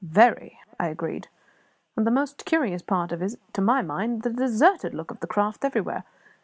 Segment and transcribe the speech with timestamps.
[0.03, 1.27] "Very," I agreed.
[1.95, 5.19] "And the most curious part of it, to my mind, is the deserted look of
[5.19, 6.05] the craft, everywhere.